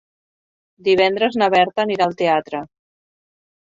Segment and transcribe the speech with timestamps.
[0.87, 2.63] Divendres na Berta anirà al teatre.